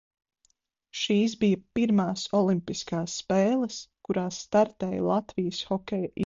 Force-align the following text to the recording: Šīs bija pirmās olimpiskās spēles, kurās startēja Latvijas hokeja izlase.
Šīs 1.01 1.35
bija 1.43 1.59
pirmās 1.79 2.23
olimpiskās 2.39 3.19
spēles, 3.21 3.77
kurās 4.09 4.41
startēja 4.47 5.05
Latvijas 5.11 5.63
hokeja 5.71 6.05
izlase. 6.05 6.19